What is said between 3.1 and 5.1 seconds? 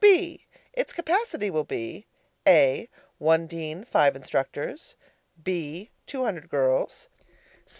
one dean, five instructors.